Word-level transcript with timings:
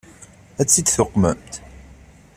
Ad 0.61 0.67
tt-id-tuqmemt? 0.67 1.53